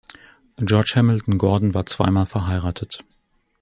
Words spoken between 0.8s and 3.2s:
Hamilton Gordon war zweimal verheiratet.